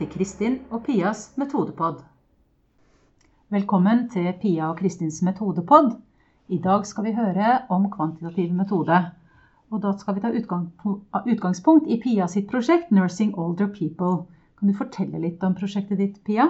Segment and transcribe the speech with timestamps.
[0.00, 1.98] til Kristin og Pias metodepod.
[3.52, 5.90] Velkommen til Pia og Kristins metodepod.
[6.48, 9.00] I dag skal vi høre om kvantitativ metode.
[9.70, 10.32] Og da skal vi ta
[11.34, 14.24] utgangspunkt i Pia sitt prosjekt 'Nursing Older People'.
[14.58, 16.48] Kan du fortelle litt om prosjektet ditt, Pia?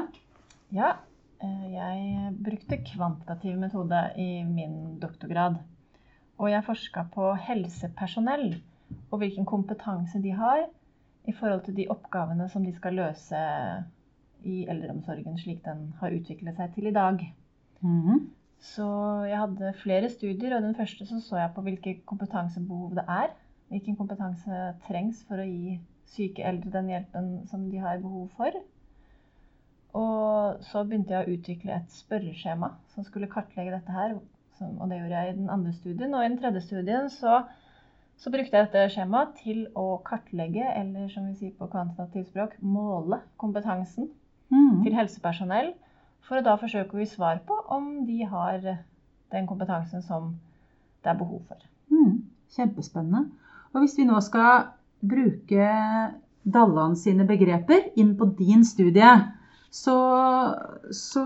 [0.70, 0.94] Ja,
[1.42, 5.58] eh, jeg brukte kvantitativ metode i min doktorgrad.
[6.38, 8.62] Og jeg forska på helsepersonell
[9.10, 10.68] og hvilken kompetanse de har
[11.28, 13.40] i forhold til de oppgavene som de skal løse
[14.48, 17.24] i eldreomsorgen slik den har utviklet seg til i dag.
[17.80, 18.20] Mm -hmm.
[18.60, 18.86] Så
[19.28, 23.26] jeg hadde flere studier, og den første så, så jeg på hvilke kompetansebehov det er.
[23.68, 28.50] Hvilken kompetanse trengs for å gi syke eldre den hjelpen som de har behov for.
[29.92, 34.18] Og så begynte jeg å utvikle et spørreskjema som skulle kartlegge dette her.
[34.60, 36.14] Og det gjorde jeg i den andre studien.
[36.14, 37.42] Og i den tredje studien så
[38.20, 42.58] så brukte jeg dette skjemaet til å kartlegge, eller som vi sier på kvantitativt språk,
[42.60, 44.10] måle kompetansen
[44.52, 44.82] mm.
[44.84, 45.72] til helsepersonell.
[46.28, 48.60] For å da forsøke å gi svar på om de har
[49.32, 50.34] den kompetansen som
[51.00, 51.64] det er behov for.
[51.88, 52.26] Mm.
[52.52, 53.30] Kjempespennende.
[53.72, 54.68] Og hvis vi nå skal
[55.00, 55.70] bruke
[56.44, 59.14] Dalland sine begreper inn på din studie,
[59.70, 59.96] så,
[60.92, 61.24] så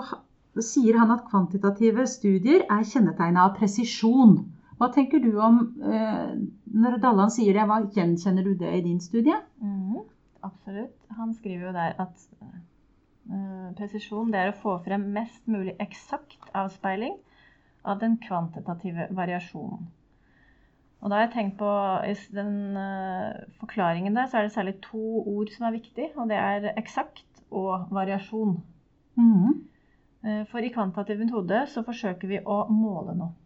[0.62, 4.44] sier han at kvantitative studier er kjennetegna av presisjon.
[4.78, 6.30] Hva tenker du om eh,
[6.74, 9.36] Når Dalland sier det, hva gjenkjenner du det i din studie?
[9.62, 10.00] Mm,
[10.46, 10.96] absolutt.
[11.18, 12.24] Han skriver jo der at
[13.30, 17.14] uh, presisjon det er å få frem mest mulig eksakt avspeiling
[17.86, 19.86] av den kvantitative variasjonen.
[21.04, 21.70] Og da har jeg tenkt på
[22.08, 26.32] I den uh, forklaringen der så er det særlig to ord som er viktig, og
[26.32, 28.58] det er eksakt og variasjon.
[29.20, 29.62] Mm.
[30.24, 33.36] Uh, for i kvantitativ metode så forsøker vi å måle noe.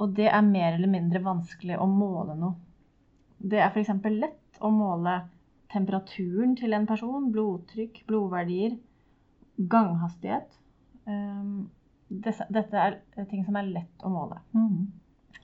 [0.00, 2.56] Og det er mer eller mindre vanskelig å måle noe.
[3.40, 3.92] Det er f.eks.
[4.14, 5.16] lett å måle
[5.72, 8.76] temperaturen til en person, blodtrykk, blodverdier,
[9.70, 10.56] ganghastighet.
[11.08, 11.68] Ehm,
[12.08, 12.98] dette er
[13.30, 14.40] ting som er lett å måle.
[14.56, 14.88] Mm.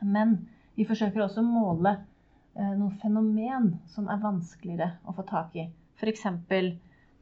[0.02, 0.34] Men
[0.76, 1.94] vi forsøker også å måle
[2.56, 5.68] eh, noen fenomen som er vanskeligere å få tak i.
[6.00, 6.26] F.eks.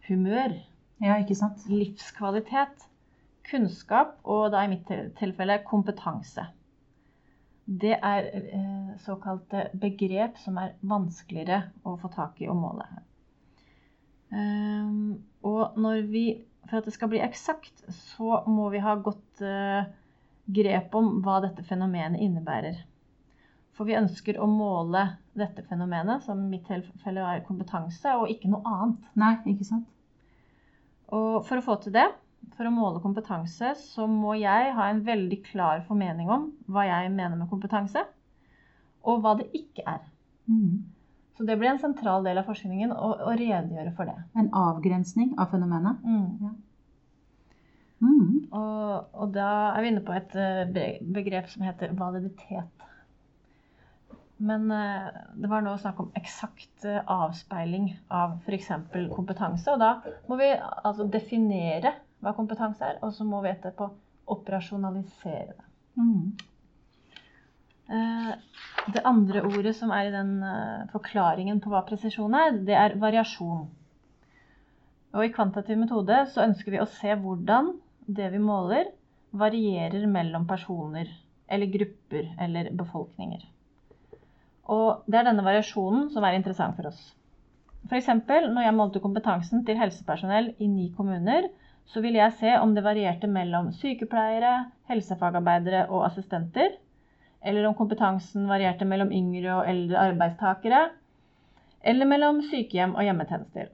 [0.09, 0.59] humør.
[1.03, 1.19] Ja?
[1.69, 2.91] Livskvalitet.
[3.45, 4.89] Kunnskap, og da i mitt
[5.19, 6.47] tilfelle kompetanse
[7.65, 12.87] det er eh, såkalte begrep som er vanskeligere å få tak i og måle.
[14.35, 16.25] Um, og når vi,
[16.67, 19.87] for at det skal bli eksakt, så må vi ha godt uh,
[20.45, 22.83] grep om hva dette fenomenet innebærer.
[23.75, 28.51] For vi ønsker å måle dette fenomenet, som i mitt tilfelle er kompetanse, og ikke
[28.53, 29.09] noe annet.
[29.19, 29.89] Nei, ikke sant?
[31.15, 32.07] Og for å få til det,
[32.57, 37.13] for å måle kompetanse, så må jeg ha en veldig klar formening om hva jeg
[37.15, 38.05] mener med kompetanse,
[39.05, 40.05] og hva det ikke er.
[40.49, 40.85] Mm.
[41.35, 44.17] Så det blir en sentral del av forskningen å, å redegjøre for det.
[44.39, 46.05] En avgrensning av fenomenet?
[46.07, 46.29] Mm.
[46.45, 46.55] Ja.
[48.05, 48.31] Mm.
[48.53, 52.85] Og, og, da er vi inne på et eh, begrep som heter validitet.
[54.45, 58.71] Men uh, det var nå snakk om eksakt uh, avspeiling av f.eks.
[59.15, 59.71] kompetanse.
[59.73, 63.89] Og da må vi altså definere hva kompetanse er, og så må vi etterpå
[64.35, 65.71] operasjonalisere det.
[66.01, 66.33] Mm.
[67.95, 68.35] Eh,
[68.95, 72.99] det andre ordet som er i den eh, forklaringen på hva presisjon er, det er
[73.01, 73.67] variasjon.
[75.15, 77.75] Og I kvantitativ metode så ønsker vi å se hvordan
[78.07, 78.91] det vi måler,
[79.35, 81.09] varierer mellom personer
[81.51, 83.43] eller grupper eller befolkninger.
[84.75, 87.03] Og det er denne variasjonen som er interessant for oss.
[87.85, 88.09] F.eks.
[88.49, 91.51] når jeg målte kompetansen til helsepersonell i ni kommuner,
[91.91, 94.55] så ville jeg se om det varierte mellom sykepleiere,
[94.91, 96.77] helsefagarbeidere og assistenter,
[97.45, 100.85] eller om kompetansen varierte mellom yngre og eldre arbeidstakere,
[101.85, 103.69] eller mellom sykehjem og hjemmetjenester.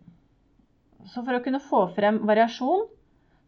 [1.08, 2.88] Så for å kunne få frem variasjon,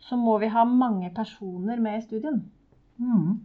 [0.02, 2.38] så må vi ha mange personer med i studien.
[3.02, 3.40] Mm.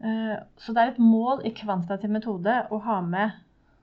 [0.00, 3.36] Eh, så det er et mål i kvantitativ metode å ha med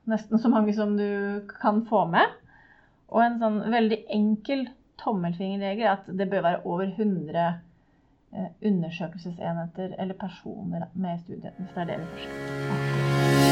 [0.10, 2.33] nesten så mange som du kan få med.
[3.12, 4.66] Og en sånn veldig enkel
[5.04, 7.48] tommelfingerregel er at det bør være over 100
[8.34, 13.48] eh, undersøkelsesenheter eller personer med i studiet, hvis det er det vi forsker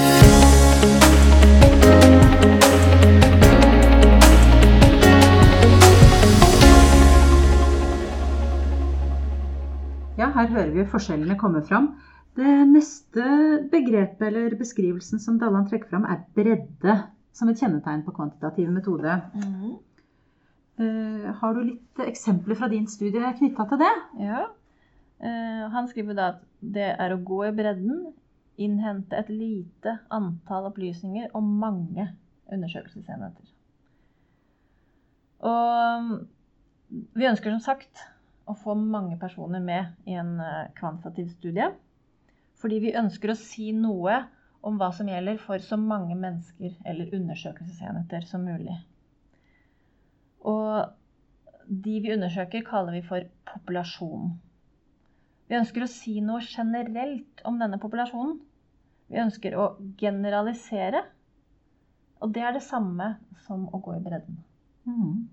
[10.18, 11.90] Ja, her hører vi forskjellene komme fram.
[12.36, 13.24] Det neste
[13.72, 16.96] begrepet eller beskrivelsen som Dalland trekker fram, er bredde
[17.36, 19.18] som et kjennetegn på kvantitativ metode.
[19.36, 19.76] Mm.
[20.80, 23.94] Uh, har du litt eksempler fra din studie knytta til det?
[24.26, 24.44] Ja.
[25.24, 28.10] Uh, han skriver da at det er å gå i bredden,
[28.60, 32.08] innhente et lite antall opplysninger om mange
[32.52, 33.52] undersøkelsesenheter.
[35.46, 36.12] Og
[36.90, 38.06] vi ønsker som sagt
[38.50, 41.72] å få mange personer med i en eh, kvantitativ studie.
[42.62, 44.22] Fordi vi ønsker å si noe
[44.66, 48.78] om hva som gjelder for så mange mennesker eller undersøkelsesenheter som mulig.
[50.46, 54.34] Og de vi undersøker, kaller vi for populasjon.
[55.50, 58.38] Vi ønsker å si noe generelt om denne populasjonen.
[59.10, 59.70] Vi ønsker å
[60.00, 61.04] generalisere.
[62.24, 63.16] Og det er det samme
[63.46, 64.38] som å gå i bredden.
[64.90, 65.26] Mm.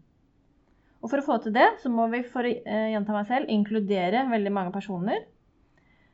[1.03, 3.53] Og for å få til det, så må vi, for å eh, gjenta meg selv,
[3.53, 5.25] inkludere veldig mange personer.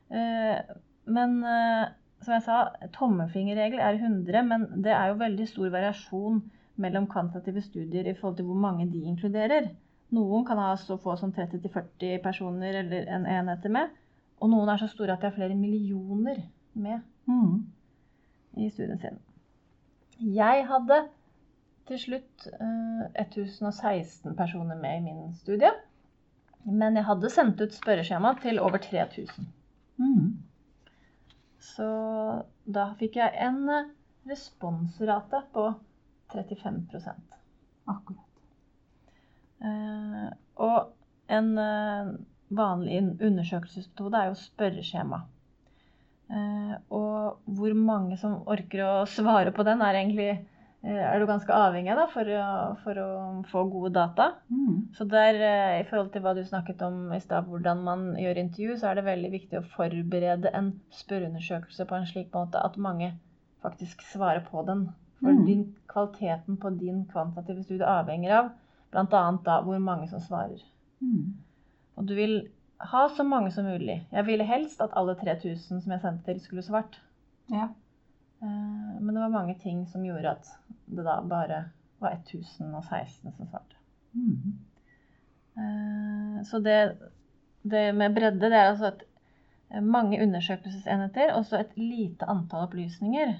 [0.09, 0.77] Eh,
[1.09, 1.91] men eh,
[2.23, 2.61] som jeg sa,
[2.95, 6.41] tommefingerregel er 100, men det er jo veldig stor variasjon
[6.79, 9.69] mellom kvantitative studier i forhold til hvor mange de inkluderer.
[10.15, 13.91] Noen kan ha så få som 30-40 personer eller en enheter med.
[14.39, 16.41] Og noen er så store at de har flere millioner
[16.73, 16.99] med
[17.29, 17.65] Mm.
[18.57, 19.19] i studien sin.
[20.35, 20.97] Jeg hadde
[21.87, 25.69] til slutt eh, 1016 personer med i min studie.
[26.65, 29.45] Men jeg hadde sendt ut spørreskjema til over 3000.
[29.97, 30.37] Mm.
[31.59, 31.87] Så
[32.65, 33.87] da fikk jeg en eh,
[34.29, 35.69] responsrate på
[36.33, 37.09] 35
[37.89, 38.25] Akkurat.
[39.65, 40.27] Eh,
[40.61, 40.93] og
[41.27, 42.11] en eh,
[42.49, 45.23] vanlig un- undersøkelsesmetode er jo spørreskjema.
[46.29, 51.25] Eh, og hvor mange som orker å svare på den, er egentlig eh, er du
[51.29, 52.29] ganske avhengig av for,
[52.83, 53.09] for å
[53.49, 54.29] få gode data.
[54.53, 54.93] Mm.
[54.97, 58.43] Så der, eh, i forhold til hva du snakket om i stad, hvordan man gjør
[58.43, 62.77] intervju, så er det veldig viktig å forberede en spørreundersøkelse på en slik måte at
[62.77, 63.15] mange
[63.65, 64.87] faktisk svarer på den.
[65.19, 65.45] For Mm.
[65.45, 68.49] din, kvaliteten på din kvantitative studie avhenger av
[68.91, 69.31] bl.a.
[69.45, 70.61] da hvor mange som svarer.
[71.01, 71.33] Mm.
[71.97, 72.47] Og du vil
[72.79, 74.07] ha så mange som mulig.
[74.11, 77.01] Jeg ville helst at alle 3000 som jeg sendte til, skulle svart.
[77.51, 77.67] Ja.
[78.41, 80.47] Eh, Men det var mange ting som gjorde at
[80.87, 81.65] det da bare
[81.99, 83.75] var 1016 som svarte.
[84.13, 84.53] Mm.
[85.57, 86.97] Eh, Så det,
[87.63, 89.03] det med bredde, det er altså et
[89.71, 93.35] eh, mange undersøkelsesenheter og så et lite antall opplysninger.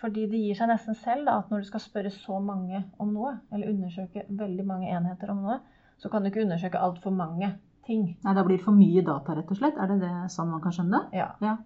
[0.00, 3.14] Fordi det gir seg nesten selv da, at når du skal spørre så mange om
[3.14, 5.60] noe, eller undersøke veldig mange enheter om noe,
[5.96, 7.54] så kan du ikke undersøke altfor mange
[7.86, 8.02] ting.
[8.24, 9.78] Nei, da blir det for mye data, rett og slett.
[9.80, 11.22] Er det det sånn man kan skjønne det?
[11.22, 11.30] Ja.
[11.40, 11.56] Ja.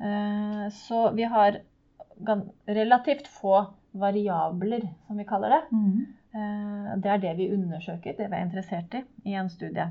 [0.00, 1.60] Eh, Så vi har
[2.66, 5.62] relativt få variabler, som vi kaller det.
[5.72, 6.06] Mm.
[6.32, 9.90] Eh, Det er det vi undersøker, det vi er interessert i, i en studie.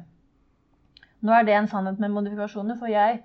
[1.22, 3.22] Nå er det en sannhet med modifikasjoner, for jeg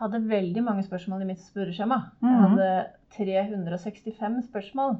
[0.00, 1.98] hadde veldig mange spørsmål i mitt spørreskjema.
[2.22, 2.48] Jeg Mhm.
[2.48, 2.68] hadde
[3.16, 4.98] 365 spørsmål.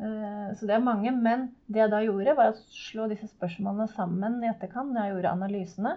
[0.00, 1.10] Eh, Så det er mange.
[1.12, 5.14] Men det jeg da gjorde, var å slå disse spørsmålene sammen i etterkant når jeg
[5.14, 5.96] gjorde analysene,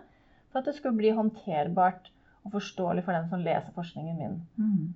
[0.51, 2.09] for at det skulle bli håndterbart
[2.45, 4.41] og forståelig for den som leser forskningen min.
[4.59, 4.93] Mm.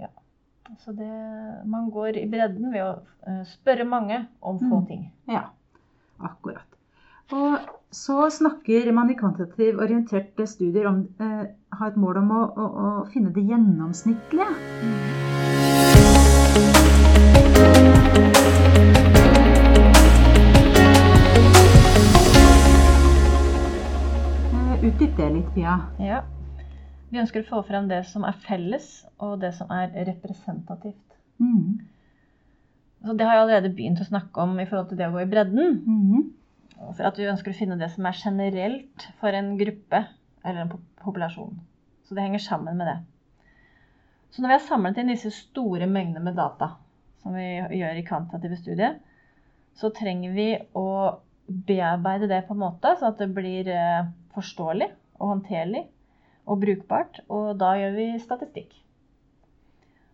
[0.00, 0.08] Ja.
[0.78, 4.86] Så det, man går i bredden ved å eh, spørre mange om få Mm.
[4.88, 5.10] ting.
[5.28, 5.44] Ja,
[6.20, 6.66] akkurat.
[7.32, 7.58] Og
[7.92, 11.44] så snakker man i kvantitativ orienterte studier om eh,
[11.78, 14.48] ha et mål om å, å, å finne det gjennomsnittlige.
[24.52, 25.78] Eh, Utdyp det litt, Pia.
[26.04, 26.20] Ja.
[27.08, 31.16] Vi ønsker å få frem det som er felles, og det som er representativt.
[31.40, 31.80] Mm.
[33.02, 35.24] Så det har jeg allerede begynt å snakke om i forhold til det å gå
[35.24, 35.82] i bredden.
[35.88, 36.30] Mm.
[36.90, 40.02] For at vi ønsker å finne det som er generelt for en gruppe
[40.42, 40.72] eller en
[41.02, 41.60] populasjon.
[42.06, 42.98] Så det henger sammen med det.
[44.32, 46.72] Så når vi har samlet inn disse store mengdene med data,
[47.22, 47.46] som vi
[47.78, 48.98] gjør i kvantitative studier,
[49.78, 50.88] så trenger vi å
[51.46, 54.88] bearbeide det på en måte så at det blir eh, forståelig
[55.20, 55.82] og håndterlig
[56.48, 57.20] og brukbart.
[57.28, 58.72] Og da gjør vi statistikk.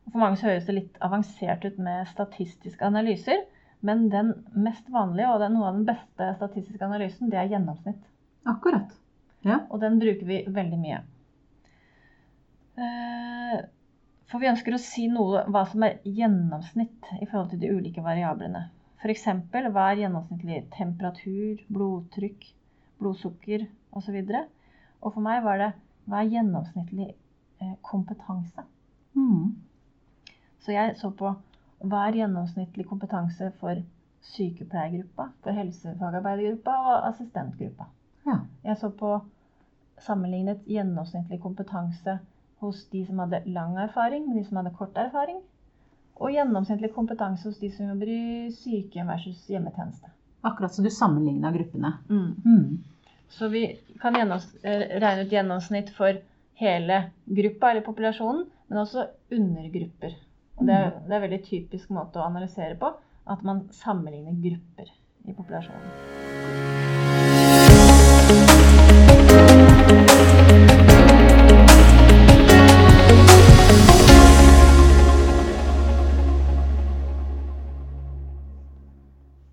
[0.09, 3.45] For mange så høres det litt avansert ut med statistiske analyser,
[3.81, 8.01] men den mest vanlige og den, noe av den beste statistiske analysen, det er gjennomsnitt.
[8.49, 8.91] Akkurat.
[9.47, 9.61] Ja.
[9.71, 11.03] Og den bruker vi veldig mye.
[12.79, 13.59] Eh,
[14.29, 18.03] For vi ønsker å si noe hva som er gjennomsnitt i forhold til de ulike
[18.05, 18.67] variablene.
[18.99, 19.25] F.eks.
[19.55, 22.45] hva er gjennomsnittlig temperatur, blodtrykk,
[22.99, 23.65] blodsukker
[23.97, 24.19] osv.
[25.01, 25.71] Og for meg var det
[26.11, 28.67] hva er gjennomsnittlig eh, kompetanse.
[29.15, 29.55] Mm.
[30.65, 31.31] Så jeg så på
[31.81, 33.81] hva er gjennomsnittlig kompetanse for
[34.33, 37.87] sykepleiergruppa, for helsefagarbeidergruppa og assistentgruppa.
[38.27, 38.41] Ja.
[38.65, 39.13] Jeg så på
[40.03, 42.19] sammenlignet gjennomsnittlig kompetanse
[42.63, 45.39] hos de som hadde lang erfaring med de som hadde kort erfaring.
[46.19, 50.11] Og gjennomsnittlig kompetanse hos de som jobber i sykehjem versus hjemmetjeneste.
[50.47, 51.93] Akkurat så du sammenligna gruppene.
[52.11, 52.35] Mm.
[52.45, 52.79] Mm.
[53.29, 53.63] Så vi
[54.01, 56.19] kan eh, regne ut gjennomsnitt for
[56.59, 60.17] hele gruppa eller populasjonen, men også undergrupper.
[60.59, 62.95] Og det, er, det er en veldig typisk måte å analysere på.
[63.29, 64.89] at man sammenligner grupper
[65.29, 66.99] i populasjonen.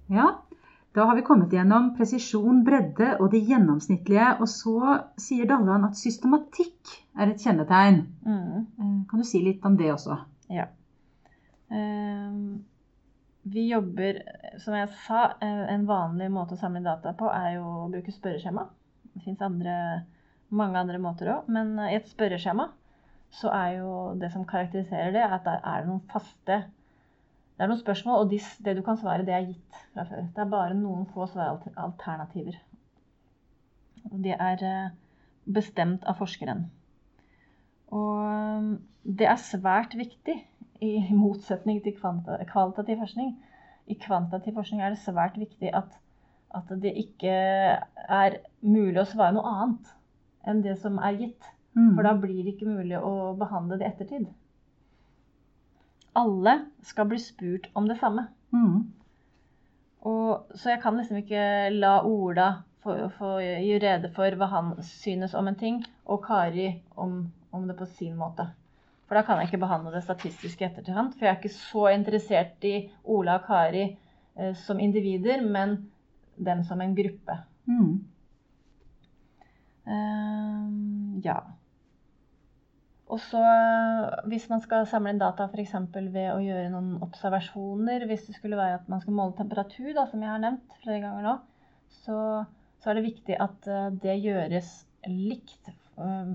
[0.07, 0.39] Ja,
[0.95, 4.29] da har vi kommet gjennom presisjon, bredde og det gjennomsnittlige.
[4.39, 8.01] Og så sier Dalland at systematikk er et kjennetegn.
[8.23, 8.63] Mm.
[8.63, 10.19] Eh, Kan du si litt om det også?
[10.53, 10.69] Ja.
[11.73, 12.65] Ehm,
[13.41, 14.21] vi jobber,
[14.57, 18.13] som jeg sa, eh, en vanlig måte å samle data på er jo å bruke
[18.13, 18.67] spørreskjema.
[19.13, 19.41] Det fins
[20.49, 22.69] mange andre måter òg, men eh, i et spørreskjema
[23.35, 26.63] så er jo det som karakteriserer det, at der er det noen faste
[27.55, 28.31] Det er noen spørsmål, og
[28.65, 30.25] det du kan svare, det er gitt fra før.
[30.35, 32.57] Det er bare noen få svaralternativer.
[34.11, 34.89] Og de er eh,
[35.45, 36.65] bestemt av forskeren.
[37.95, 40.35] Og det er svært viktig,
[40.85, 43.35] i motsetning til kvalitativ forskning.
[43.87, 45.91] I kvantitativ forskning er det svært viktig at,
[46.55, 49.93] at det ikke er mulig å svare noe annet
[50.45, 51.51] enn det som er gitt.
[51.75, 51.93] Mm.
[51.95, 54.27] For da blir det ikke mulig å behandle det i ettertid.
[56.15, 58.29] Alle skal bli spurt om det samme.
[58.55, 58.85] Mm.
[60.05, 61.43] Og, så jeg kan liksom ikke
[61.75, 62.49] la Ola
[62.85, 67.75] få, få rede for hva han synes om en ting, og Kari om, om det
[67.79, 68.47] på sin måte.
[69.05, 71.13] For da kan jeg ikke behandle det statistisk i etterhånd.
[71.13, 75.77] For jeg er ikke så interessert i Ola og Kari eh, som individer, men
[76.35, 77.37] dem som en gruppe.
[77.69, 77.93] Mm.
[79.85, 81.37] Ehm, ja.
[83.05, 83.41] Og så
[84.25, 85.75] hvis man skal samle inn data f.eks.
[85.93, 90.07] ved å gjøre noen observasjoner, hvis det skulle være at man skal måle temperatur, da,
[90.09, 91.35] som jeg har nevnt flere ganger nå,
[92.01, 92.17] så,
[92.81, 94.73] så er det viktig at eh, det gjøres
[95.05, 96.33] likt eh,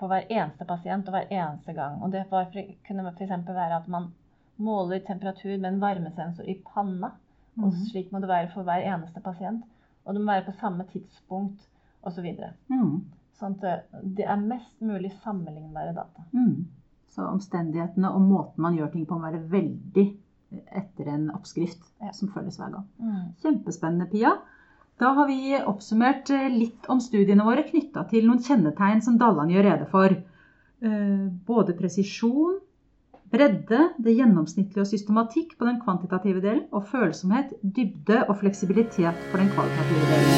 [0.00, 2.02] på hver eneste pasient og hver eneste gang.
[2.02, 2.46] Og det var,
[2.86, 3.30] kunne f.eks.
[3.48, 4.06] være at man
[4.56, 7.10] måler temperatur med en varmesensor i panna.
[7.58, 7.84] Og Mhm.
[7.90, 9.64] slik må det være for hver eneste pasient.
[10.04, 11.68] Og det må være på samme tidspunkt
[12.02, 12.26] osv.
[12.36, 13.04] Så Mm.
[13.40, 16.22] sånn at det- det er mest mulig sammenlignbare data.
[16.32, 16.66] Mm.
[17.08, 20.16] Så omstendighetene og måten man gjør ting på må være veldig
[20.72, 22.12] etter en oppskrift Ja.
[22.12, 22.84] som følges hver gang.
[22.98, 23.34] Mm.
[23.42, 24.30] Kjempespennende, Pia.
[25.00, 29.48] Da har vi oppsummert eh, litt om studiene våre knytta til noen kjennetegn som Dalland
[29.54, 30.12] gjør rede for.
[30.12, 32.58] Eh, Både presisjon,
[33.32, 39.40] bredde, det gjennomsnittlige og systematikk på den kvantitative delen, og følsomhet, dybde og fleksibilitet for
[39.40, 40.28] den kvalitative delen.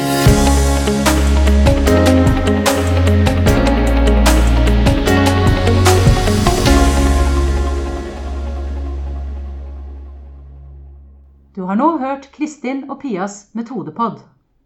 [11.51, 14.23] Du har nå hørt Kristin og Pias metodepod.